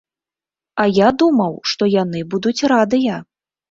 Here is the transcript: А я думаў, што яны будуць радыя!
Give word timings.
А 0.85 0.85
я 1.07 1.11
думаў, 1.25 1.53
што 1.75 1.93
яны 2.01 2.27
будуць 2.35 2.59
радыя! 2.77 3.25